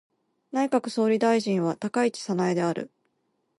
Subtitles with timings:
[0.51, 2.89] 内閣総理大臣は高市早苗である。